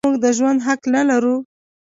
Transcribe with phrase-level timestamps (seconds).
[0.03, 1.35] آیا موږ د ژوند حق نلرو؟